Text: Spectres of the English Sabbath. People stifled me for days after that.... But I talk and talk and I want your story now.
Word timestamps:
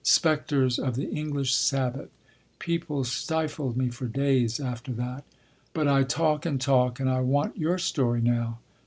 Spectres 0.03 0.79
of 0.79 0.95
the 0.95 1.09
English 1.11 1.53
Sabbath. 1.53 2.09
People 2.57 3.03
stifled 3.03 3.77
me 3.77 3.89
for 3.89 4.07
days 4.07 4.59
after 4.59 4.91
that.... 4.93 5.23
But 5.73 5.87
I 5.87 6.01
talk 6.01 6.43
and 6.43 6.59
talk 6.59 6.99
and 6.99 7.07
I 7.07 7.19
want 7.19 7.55
your 7.55 7.77
story 7.77 8.19
now. 8.21 8.57